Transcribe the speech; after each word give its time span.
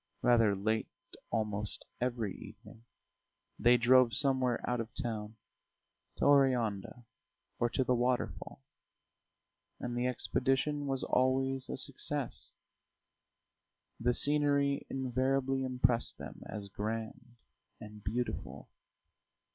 Rather 0.23 0.55
late 0.55 0.87
almost 1.29 1.85
every 2.01 2.35
evening 2.35 2.83
they 3.59 3.77
drove 3.77 4.15
somewhere 4.15 4.59
out 4.67 4.81
of 4.81 4.89
town, 4.95 5.35
to 6.15 6.25
Oreanda 6.25 7.05
or 7.59 7.69
to 7.69 7.83
the 7.83 7.93
waterfall; 7.93 8.63
and 9.79 9.95
the 9.95 10.07
expedition 10.07 10.87
was 10.87 11.03
always 11.03 11.69
a 11.69 11.77
success, 11.77 12.49
the 13.99 14.11
scenery 14.11 14.87
invariably 14.89 15.63
impressed 15.63 16.17
them 16.17 16.41
as 16.47 16.67
grand 16.67 17.35
and 17.79 18.03
beautiful. 18.03 18.71